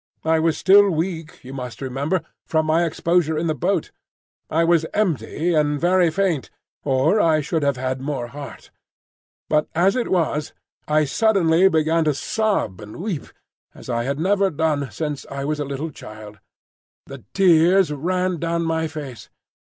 [0.25, 3.91] I was still weak, you must remember, from my exposure in the boat;
[4.49, 6.49] I was empty and very faint,
[6.83, 8.71] or I should have had more heart.
[9.47, 10.53] But as it was
[10.87, 13.27] I suddenly began to sob and weep,
[13.75, 16.39] as I had never done since I was a little child.
[17.05, 19.29] The tears ran down my face.